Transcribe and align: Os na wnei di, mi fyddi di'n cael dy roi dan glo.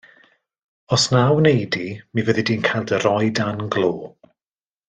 Os 0.97 1.03
na 1.13 1.21
wnei 1.39 1.61
di, 1.77 1.85
mi 2.13 2.21
fyddi 2.29 2.43
di'n 2.51 2.65
cael 2.71 2.85
dy 2.93 2.97
roi 3.05 3.27
dan 3.41 3.59
glo. 3.77 3.93